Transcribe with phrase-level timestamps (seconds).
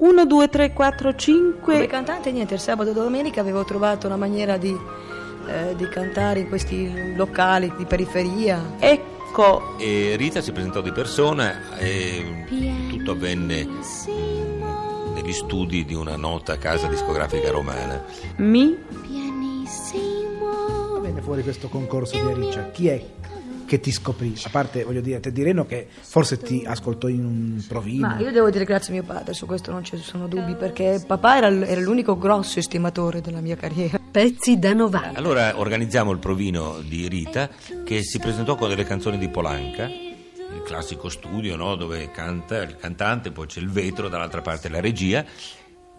[0.00, 1.72] 1, 2, 3, 4, 5.
[1.74, 4.74] Come cantante, niente, il sabato e domenica avevo trovato una maniera di,
[5.46, 8.76] eh, di cantare in questi locali di periferia.
[8.78, 9.76] Ecco.
[9.78, 12.46] E Rita si presentò di persona e
[12.88, 13.68] tutto avvenne
[15.14, 18.02] negli studi di una nota casa discografica romana.
[18.36, 18.76] Mi.
[21.00, 22.70] Venne fuori questo concorso di Aricia.
[22.70, 23.04] Chi è
[23.70, 24.34] che ti scoprì?
[24.42, 28.08] A parte, voglio dire, Teddy Reno che forse ti ascoltò in un provino.
[28.08, 31.00] Ma io devo dire grazie a mio padre, su questo non ci sono dubbi, perché
[31.06, 34.00] papà era, era l'unico grosso estimatore della mia carriera.
[34.10, 35.16] Pezzi da 90.
[35.16, 37.48] Allora organizziamo il provino di Rita
[37.84, 41.76] che si presentò con delle canzoni di Polanca, il classico studio no?
[41.76, 45.24] dove canta il cantante, poi c'è il vetro, dall'altra parte la regia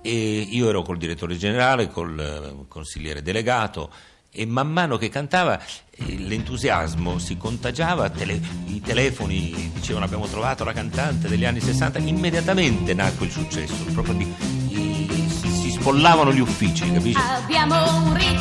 [0.02, 3.90] e io ero col direttore generale, col eh, consigliere delegato
[4.34, 10.64] e man mano che cantava eh, l'entusiasmo si contagiava, tele- i telefoni dicevano abbiamo trovato
[10.64, 14.34] la cantante degli anni 60, immediatamente nacque il successo, proprio di-
[14.70, 17.20] i- si, si spollavano gli uffici, capisci?
[17.22, 18.40] Abbiamo un rit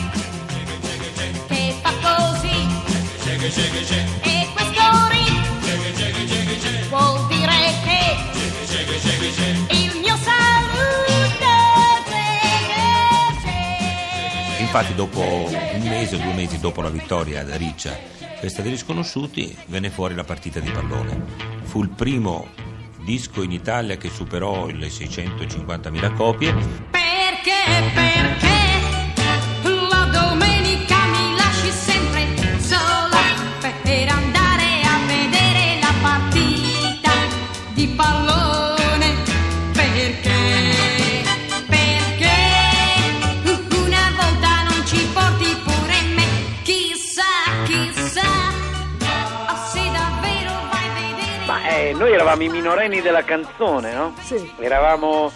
[1.48, 2.68] che fa così.
[4.22, 7.98] E questo rit vuol dire che
[9.74, 11.49] il mio saluto
[14.72, 17.98] Infatti dopo un mese o due mesi dopo la vittoria da Riccia,
[18.38, 21.24] questa degli sconosciuti, venne fuori la partita di pallone.
[21.64, 22.46] Fu il primo
[23.00, 28.69] disco in Italia che superò le 650.000 copie Perché, perché
[52.00, 54.14] noi eravamo i minorenni della canzone, no?
[54.20, 54.50] Sì.
[54.58, 55.30] Eravamo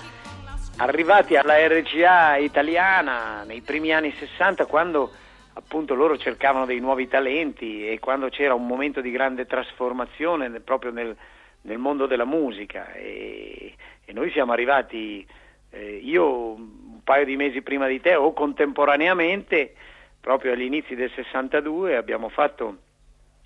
[0.79, 5.13] arrivati alla RCA italiana nei primi anni 60 quando
[5.53, 10.63] appunto loro cercavano dei nuovi talenti e quando c'era un momento di grande trasformazione nel-
[10.63, 11.15] proprio nel,
[11.61, 15.25] nel mondo della musica e, e noi siamo arrivati
[15.69, 19.75] eh, io un paio di mesi prima di te o contemporaneamente
[20.19, 22.79] proprio agli inizi del 62 abbiamo fatto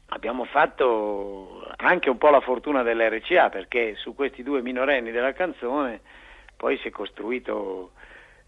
[0.08, 6.00] abbiamo fatto anche un po' la fortuna dell'RCA perché su questi due minorenni della canzone
[6.56, 7.92] poi si è costruito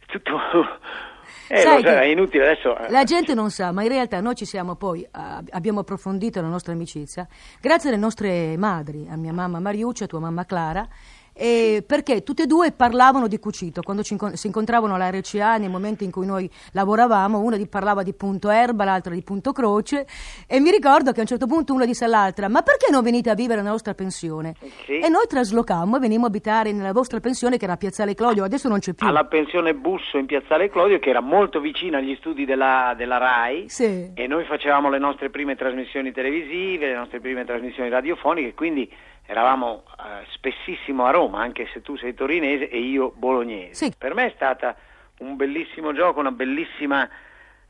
[0.06, 0.38] tutto.
[1.46, 4.44] Eh, lo è inutile adesso eh, La gente non sa, ma in realtà noi ci
[4.44, 7.26] siamo poi, ah, abbiamo approfondito la nostra amicizia
[7.60, 10.88] grazie alle nostre madri, a mia mamma Mariuccia a tua mamma Clara,
[11.32, 13.82] e perché tutte e due parlavano di cucito.
[13.82, 17.66] Quando ci incon- si incontravano alla RCA, nei momenti in cui noi lavoravamo, una di-
[17.66, 20.06] parlava di punto erba, l'altra di punto croce,
[20.46, 23.30] e mi ricordo che a un certo punto una disse all'altra, ma perché non venite
[23.30, 24.54] a vivere nella vostra pensione?
[24.84, 24.98] Sì.
[24.98, 28.44] E noi traslocammo e venimmo a abitare nella vostra pensione che era a Piazzale Clodio,
[28.44, 29.06] adesso non c'è più.
[29.06, 33.68] alla pensione Busso in Piazzale Clodio che era molto vicina agli studi della, della RAI
[33.68, 34.10] Sì.
[34.14, 38.90] e noi facevamo le nostre prime trasmissioni televisive, le nostre prime trasmissioni radiofoniche, quindi
[39.30, 43.74] eravamo eh, spessissimo a Roma, anche se tu sei torinese e io bolognese.
[43.84, 43.92] Sì.
[43.96, 44.74] Per me è stata
[45.18, 47.08] un bellissimo gioco, una bellissima,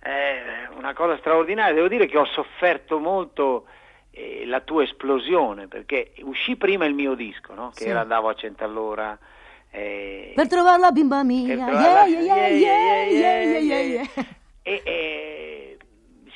[0.02, 1.74] eh, una cosa straordinaria.
[1.74, 3.66] Devo dire che ho sofferto molto
[4.12, 7.70] eh, la tua esplosione, perché uscì prima il mio disco, no?
[7.74, 7.88] che Sì.
[7.90, 9.18] era Andavo a cento all'ora.
[9.70, 13.80] eh, Per trovare la bimba mia, yeah, trovarla- yeah, yeah, yeah, yeah, yeah, yeah,
[14.14, 14.24] yeah.
[14.62, 15.39] E, e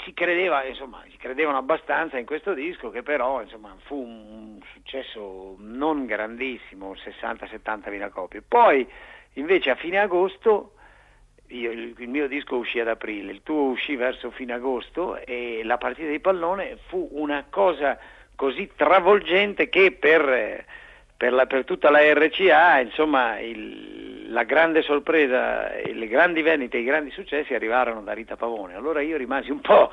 [0.04, 5.56] si credeva, insomma, si credevano abbastanza in questo disco che però, insomma, fu un successo
[5.58, 8.42] non grandissimo, 60-70 mila copie.
[8.46, 8.86] Poi,
[9.34, 10.74] invece, a fine agosto,
[11.48, 15.62] io- il, il mio disco uscì ad aprile, il tuo uscì verso fine agosto e
[15.64, 17.98] la partita di pallone fu una cosa
[18.36, 20.64] così travolgente che per,
[21.16, 26.84] per, la- per tutta la RCA, insomma, il- la grande sorpresa, le grandi vendite, i
[26.84, 28.74] grandi successi arrivarono da Rita Pavone.
[28.74, 29.90] Allora io rimasi un po',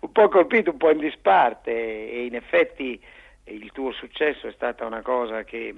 [0.00, 3.00] un po' colpito, un po' in disparte e in effetti
[3.44, 5.74] il tuo successo è stata una cosa che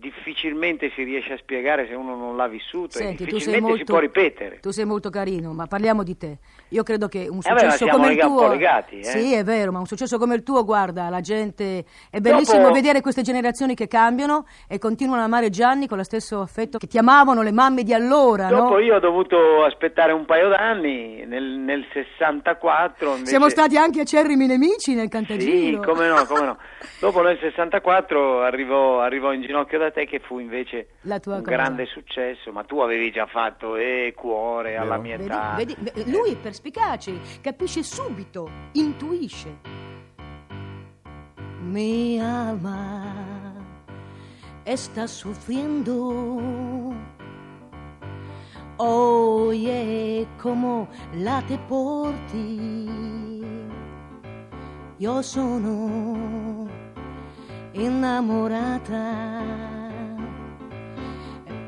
[0.00, 3.84] difficilmente si riesce a spiegare se uno non l'ha vissuto Senti, e difficilmente molto, si
[3.84, 4.58] può ripetere.
[4.60, 6.38] Tu sei molto carino, ma parliamo di te.
[6.70, 8.48] Io credo che un Eh beh, successo siamo come il tuo.
[8.48, 9.04] legati, eh?
[9.04, 11.84] Sì, è vero, ma un successo come il tuo, guarda, la gente.
[12.10, 16.04] È bellissimo Dopo- vedere queste generazioni che cambiano e continuano ad amare Gianni con lo
[16.04, 18.78] stesso affetto che ti amavano le mamme di allora, Dopo no?
[18.78, 23.26] io ho dovuto aspettare un paio d'anni, nel, nel 64 invece...
[23.26, 25.80] Siamo stati anche acerrimi nemici nel Sì, cantagiro.
[25.82, 26.58] come no, come no.
[27.00, 31.42] Dopo nel 64 arrivò, arrivò in ginocchio da te che fu invece La tua un
[31.42, 31.54] cosa.
[31.56, 35.54] grande successo, ma tu avevi già fatto e cuore alla mia Vedi, età.
[35.56, 39.56] vedi, ve- lui è perspicace, capisce subito, intuisce.
[41.62, 43.14] Mi alma
[44.64, 46.92] está sufriendo
[48.76, 52.88] gioie come la te porti.
[54.98, 56.68] Io sono
[57.72, 59.69] innamorata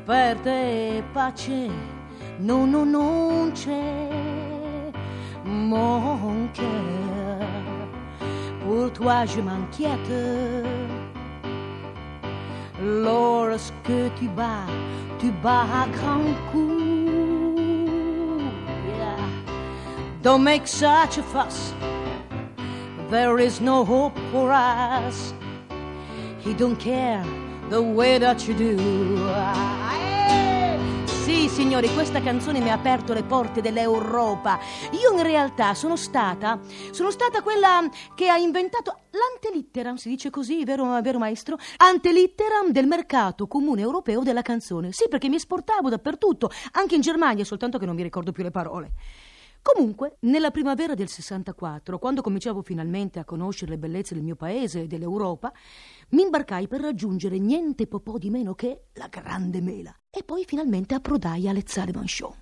[0.05, 1.69] per te pace.
[2.39, 4.09] No no non c'è
[5.45, 7.47] mon cœur
[8.61, 10.13] pour toi je m'inquiète
[12.81, 14.67] lorsque tu bats
[15.19, 16.81] tu bats à grands coups
[18.97, 19.15] yeah.
[20.21, 21.73] don't make such a fuss
[23.13, 25.35] there is no hope for us.
[26.39, 27.23] He don't care
[27.69, 29.82] the way that you do.
[31.23, 34.59] Sì, signori, questa canzone mi ha aperto le porte dell'Europa.
[34.91, 36.59] Io in realtà sono stata,
[36.91, 41.57] sono stata quella che ha inventato l'antelitteram, si dice così, vero, vero maestro?
[41.77, 44.91] Antelitteram del mercato comune europeo della canzone.
[44.91, 48.51] Sì, perché mi esportavo dappertutto, anche in Germania, soltanto che non mi ricordo più le
[48.51, 48.91] parole.
[49.61, 54.81] Comunque, nella primavera del 64, quando cominciavo finalmente a conoscere le bellezze del mio paese
[54.81, 55.53] e dell'Europa,
[56.09, 59.97] mi imbarcai per raggiungere niente po' di meno che la Grande Mela.
[60.15, 62.35] E poi finalmente approdai alle Sullivan Show.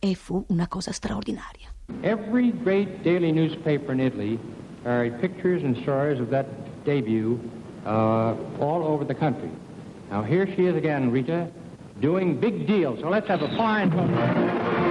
[0.00, 1.68] E fu una cosa straordinaria.
[2.00, 4.36] Every great daily newspaper in Italy
[4.82, 6.46] carried pictures and stories of that
[6.82, 7.38] debut
[7.84, 9.50] uh, all over the country.
[10.10, 11.48] Now here she is again, Rita,
[12.00, 12.98] doing big deals.
[12.98, 14.85] So let's have a fine.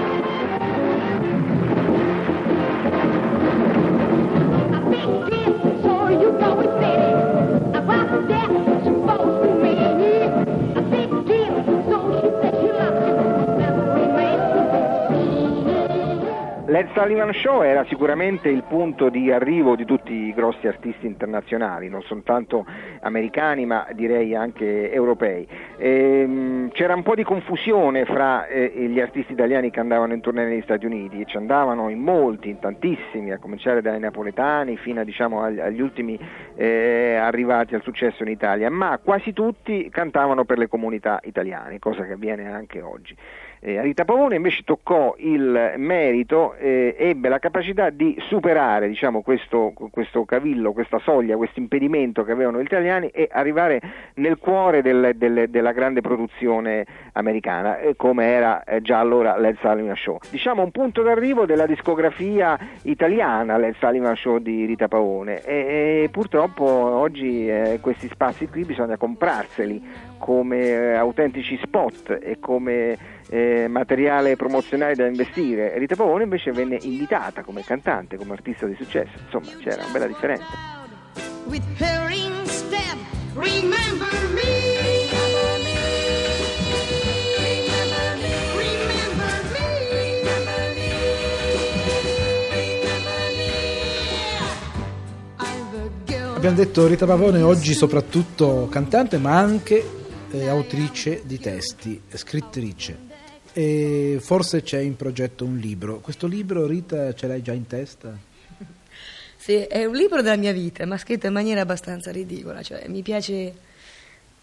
[16.75, 21.87] L'Ed Sullivan Show era sicuramente il punto di arrivo di tutti i grossi artisti internazionali,
[21.87, 22.65] non soltanto
[22.99, 25.47] americani ma direi anche europei.
[25.77, 30.47] Ehm, c'era un po' di confusione fra eh, gli artisti italiani che andavano in tournée
[30.47, 34.99] negli Stati Uniti e ci andavano in molti, in tantissimi, a cominciare dai napoletani fino
[34.99, 36.19] a, diciamo, agli, agli ultimi
[36.57, 42.03] eh, arrivati al successo in Italia, ma quasi tutti cantavano per le comunità italiane, cosa
[42.03, 43.15] che avviene anche oggi.
[43.67, 49.73] Eh, Rita Pavone invece toccò il merito, eh, ebbe la capacità di superare diciamo, questo,
[49.89, 53.81] questo cavillo, questa soglia, questo impedimento che avevano gli italiani e arrivare
[54.17, 59.57] nel cuore del- del- della grande produzione americana, eh, come era eh, già allora Led
[59.59, 60.19] Sullivan Show.
[60.29, 66.09] Diciamo un punto d'arrivo della discografia italiana, Led Sullivan Show di Rita Pavone e, e
[66.11, 73.67] purtroppo oggi eh, questi spazi qui bisogna comprarseli come eh, autentici spot e come eh,
[73.67, 75.77] materiale promozionale da investire.
[75.77, 80.07] Rita Pavone invece venne invitata come cantante, come artista di successo, insomma c'era una bella
[80.07, 80.83] differenza.
[81.47, 82.05] with her.
[83.35, 84.85] Remember me.
[96.35, 99.83] Abbiamo detto Rita Pavone oggi soprattutto cantante ma anche
[100.29, 103.14] eh, autrice di testi, scrittrice.
[103.57, 106.01] E forse c'è in progetto un libro.
[106.01, 108.13] Questo libro Rita ce l'hai già in testa?
[109.37, 113.03] Sì, è un libro della mia vita, ma scritto in maniera abbastanza ridicola, cioè mi
[113.03, 113.53] piace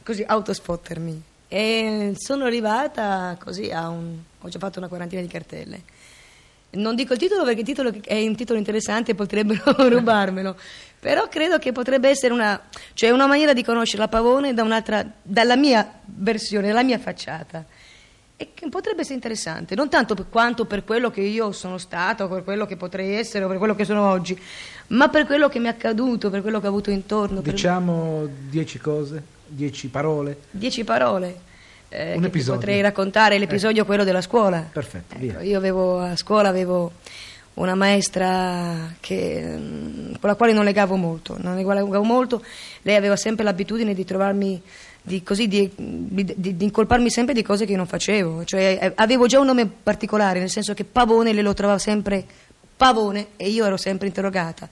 [0.04, 1.22] così autospottermi.
[1.48, 4.16] E sono arrivata così a un...
[4.40, 5.82] ho già fatto una quarantina di cartelle.
[6.70, 10.56] Non dico il titolo perché il titolo è un titolo interessante e potrebbero rubarmelo,
[11.00, 12.58] però credo che potrebbe essere una,
[12.94, 17.66] cioè una maniera di conoscere la Pavone da un'altra, dalla mia versione, dalla mia facciata.
[18.42, 22.26] E che potrebbe essere interessante, non tanto per quanto per quello che io sono stato,
[22.26, 24.36] per quello che potrei essere o per quello che sono oggi,
[24.88, 27.40] ma per quello che mi è accaduto, per quello che ho avuto intorno.
[27.40, 30.38] per- Diciamo dieci cose, dieci parole.
[30.50, 31.50] Dieci parole.
[31.88, 32.54] eh, Un episodio.
[32.58, 34.66] potrei raccontare l'episodio quello della scuola.
[34.72, 36.92] Perfetto, Ecco, io avevo a scuola avevo
[37.54, 42.42] una maestra che, mm, con la quale non legavo molto, non legavo molto.
[42.82, 44.60] Lei aveva sempre l'abitudine di trovarmi
[45.02, 48.44] di, così, di, di- di- incolparmi sempre di cose che non facevo.
[48.44, 52.24] Cioè, eh, avevo già un nome particolare, nel senso che Pavone lei lo trovava sempre
[52.76, 54.68] Pavone e io ero sempre interrogata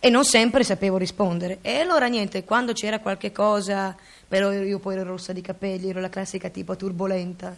[0.00, 1.58] e non sempre sapevo rispondere.
[1.62, 6.00] E allora niente, quando c'era qualche cosa, però io poi ero rossa di capelli, ero
[6.00, 7.54] la classica tipo turbolenta.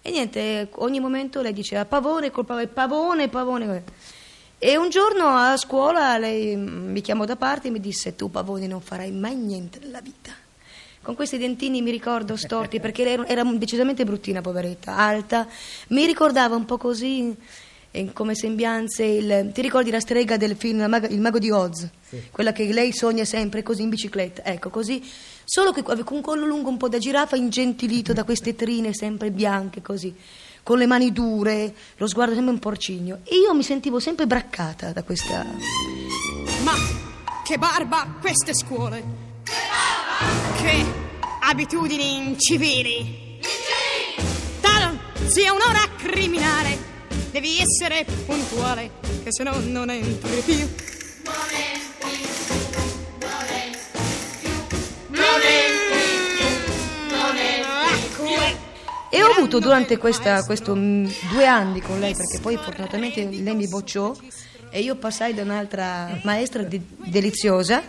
[0.00, 3.82] E niente, ogni momento lei diceva Pavone, colpava Pavone, Pavone.
[4.58, 8.28] E un giorno a scuola lei mm, mi chiamò da parte e mi disse tu
[8.28, 10.32] Pavone non farai mai niente nella vita.
[11.02, 15.46] Con questi dentini mi ricordo storti perché era, era decisamente bruttina, poveretta, alta.
[15.88, 17.34] Mi ricordava un po' così,
[17.90, 21.88] eh, come sembianze, il- ti ricordi la strega del film Il Mago, di Oz?
[22.30, 25.02] Quella che lei sogna sempre così in bicicletta, ecco così.
[25.44, 29.30] Solo che con un collo lungo un po' da giraffa, ingentilito da queste trine sempre
[29.30, 30.14] bianche così.
[30.62, 33.20] con le mani dure, lo sguardo sempre un porcigno.
[33.24, 35.42] E io mi sentivo sempre braccata da questa...
[36.62, 36.72] Ma
[37.42, 39.02] che barba queste scuole!
[39.44, 39.97] Che barba!
[40.56, 40.84] Che
[41.40, 43.38] abitudini incivili!
[44.60, 46.76] Tal sia un'ora criminale,
[47.30, 48.90] devi essere puntuale,
[49.22, 50.68] che se no non entri più.
[57.90, 58.24] Ecco,
[59.10, 63.54] E ho avuto durante questa, questo mm, due anni con lei, perché poi fortunatamente lei
[63.54, 64.14] mi bocciò
[64.70, 67.82] e io passai da un'altra maestra de- deliziosa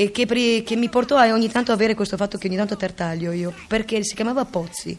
[0.00, 2.74] e che, pri- che mi portò a ogni tanto avere questo fatto che ogni tanto
[2.74, 4.98] tartaglio io, perché si chiamava Pozzi.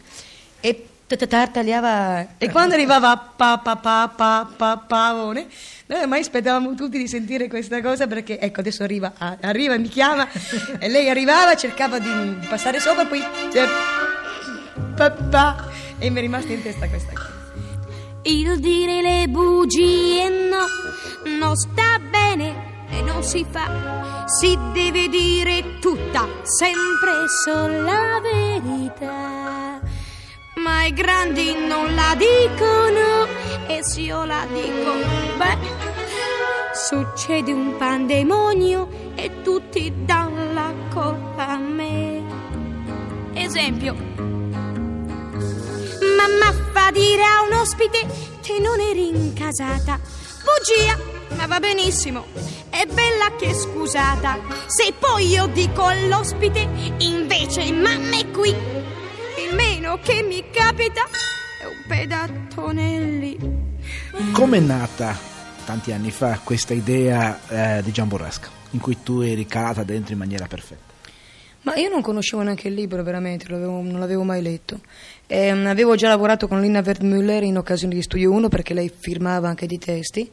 [0.59, 5.45] E tartagliava e quando arrivava pa pa pa pa pa pavone
[5.87, 10.25] noi ormai aspettavamo tutti di sentire questa cosa perché ecco adesso arriva arriva mi chiama
[10.79, 12.07] e lei arrivava cercava di
[12.47, 13.67] passare sopra poi cioè,
[14.95, 17.29] papà e mi è rimasta in testa questa cosa.
[18.23, 20.65] Il dire le bugie no,
[21.37, 24.25] non sta bene e non si fa.
[24.27, 29.79] Si deve dire tutta, sempre solo la verità.
[30.55, 33.25] Ma i grandi non la dicono
[33.67, 34.93] e se io la dico,
[35.37, 35.57] beh,
[36.73, 42.21] succede un pandemonio e tutti danno la colpa a me.
[43.33, 43.95] Esempio,
[46.21, 48.05] Mamma fa dire a un ospite
[48.41, 49.99] che non eri incasata.
[50.43, 50.97] Bugia,
[51.35, 52.25] ma va benissimo.
[52.71, 54.39] È bella che scusata.
[54.65, 56.67] Se poi io dico all'ospite,
[56.99, 58.49] invece mamma è qui.
[58.49, 61.01] Il meno che mi capita
[61.61, 63.37] è un pedattone lì.
[64.31, 65.17] Com'è nata
[65.65, 70.13] tanti anni fa questa idea eh, di Gian Burrasca, in cui tu eri calata dentro
[70.13, 70.93] in maniera perfetta?
[71.63, 74.79] Ma io non conoscevo neanche il libro, veramente, l'avevo- non l'avevo mai letto.
[75.27, 79.49] Ehm, avevo già lavorato con Lina Wertmüller in occasione di Studio 1 perché lei firmava
[79.49, 80.31] anche di testi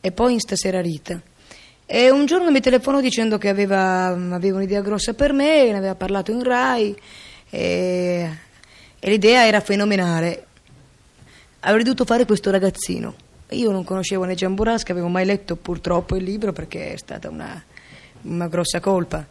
[0.00, 1.22] e poi in Stasera Rita.
[1.88, 5.94] E un giorno mi telefonò dicendo che aveva, aveva un'idea grossa per me, ne aveva
[5.94, 6.96] parlato in Rai
[7.48, 8.28] e,
[8.98, 10.46] e l'idea era fenomenale.
[11.60, 13.14] Avrei dovuto fare questo ragazzino.
[13.50, 17.28] Io non conoscevo né Gian Burrasca, avevo mai letto purtroppo il libro perché è stata
[17.28, 17.62] una,
[18.22, 19.24] una grossa colpa,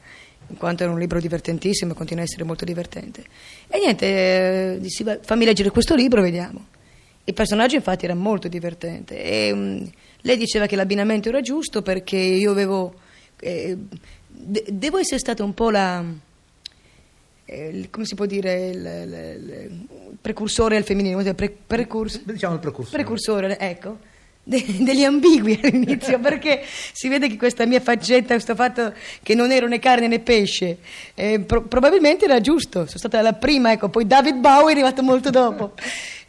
[0.48, 3.22] in quanto era un libro divertentissimo e continua a essere molto divertente.
[3.68, 6.68] E niente, eh, dissi, "Beh, fammi leggere questo libro, vediamo.
[7.26, 9.86] Il personaggio infatti era molto divertente e mm,
[10.26, 12.94] lei diceva che l'abbinamento era giusto perché io avevo...
[13.40, 13.78] eh,
[14.28, 16.04] de- devo essere stata un po' la...
[17.46, 18.70] eh, il- come si può dire?
[18.70, 19.50] Il, il-
[20.12, 21.36] il precursore al si dice?
[21.36, 22.98] Pre- precurs- Diciamo il precursore.
[22.98, 23.98] precursore, ecco,
[24.44, 29.52] de- degli ambigui all'inizio, perché si vede che questa mia faccetta, questo fatto che non
[29.52, 30.78] ero né carne né pesce,
[31.14, 32.86] eh, pro- probabilmente era giusto.
[32.88, 35.74] Sono stata la prima, ecco, poi David Bowie è arrivato molto dopo.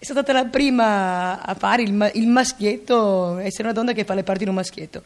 [0.07, 4.23] Sono stata la prima a fare il, il maschietto, essere una donna che fa le
[4.23, 5.03] parti in un maschietto.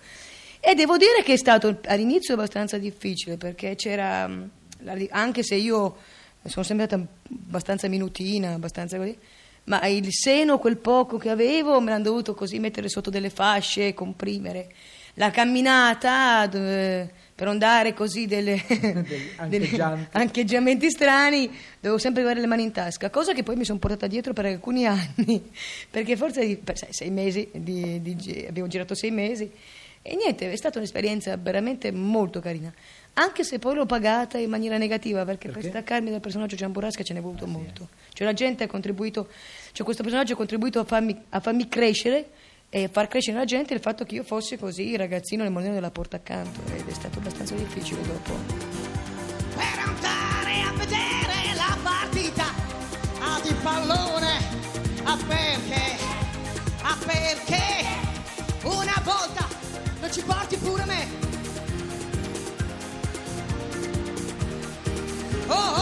[0.61, 4.29] E devo dire che è stato all'inizio abbastanza difficile perché c'era,
[4.81, 5.97] la- anche se io
[6.45, 7.03] sono sempre stata
[7.47, 9.17] abbastanza minutina, abbastanza così,
[9.65, 13.95] ma il seno, quel poco che avevo, me l'hanno dovuto così mettere sotto delle fasce,
[13.95, 14.71] comprimere.
[15.15, 18.63] La camminata dove- per andare così delle,
[19.37, 20.09] ancheggianti.
[20.17, 21.51] ancheggiamenti strani,
[21.81, 24.45] dovevo sempre avere le mani in tasca, cosa che poi mi sono portata dietro per
[24.45, 25.51] alcuni anni,
[25.89, 29.51] perché forse per sei, sei mesi, di- di avevo girato sei mesi,
[30.03, 32.73] e niente, è stata un'esperienza veramente molto carina,
[33.15, 37.15] anche se poi l'ho pagata in maniera negativa, perché, per staccarmi dal personaggio Giamburasca ce
[37.15, 37.89] n'è voluto molto.
[38.13, 39.29] Cioè la gente ha contribuito,
[39.73, 42.31] cioè questo personaggio ha contribuito a farmi, a farmi crescere
[42.73, 45.91] e far crescere la gente il fatto che io fossi così ragazzino nel mondo della
[45.91, 48.33] porta accanto ed è stato abbastanza difficile dopo.
[49.57, 52.45] per andare a vedere la partita
[53.21, 54.39] a di pallone
[55.03, 55.97] a perché?
[56.83, 57.59] A perché?
[58.63, 59.49] Una volta
[60.01, 61.09] non ci porti pure me.
[65.49, 65.80] Oh una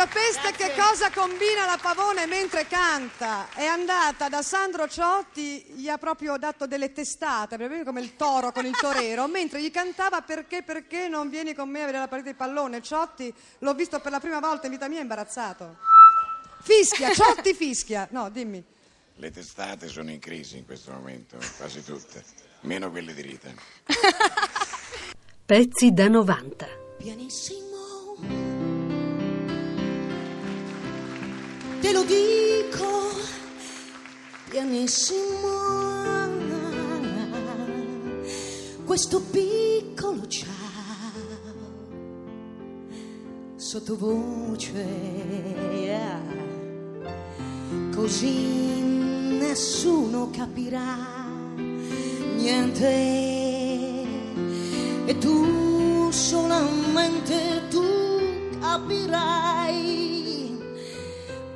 [0.00, 5.98] Sapeste che cosa combina la Pavone mentre canta, è andata da Sandro Ciotti, gli ha
[5.98, 10.62] proprio dato delle testate, proprio come il toro con il torero, mentre gli cantava perché
[10.62, 12.80] perché non vieni con me a vedere la partita di pallone.
[12.80, 15.76] Ciotti l'ho visto per la prima volta in vita mia è imbarazzato.
[16.62, 18.08] Fischia, Ciotti fischia.
[18.12, 18.64] No, dimmi.
[19.16, 22.24] Le testate sono in crisi in questo momento, quasi tutte,
[22.60, 23.50] meno quelle di Rita.
[25.44, 26.66] Pezzi da 90.
[26.96, 28.16] Pianissimo,
[31.90, 32.86] te lo dico,
[34.48, 35.48] pianissimo,
[38.84, 40.48] questo piccolo ciao
[43.56, 44.86] sottovoce,
[45.72, 46.20] yeah.
[47.92, 48.82] così
[49.38, 51.26] nessuno capirà
[52.36, 52.86] niente
[55.06, 57.82] e tu solamente tu
[58.60, 60.09] capirai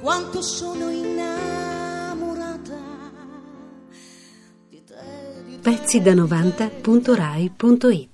[0.04, 2.76] quanto sono innamorata
[5.62, 8.13] Pezzi da 90.rai.it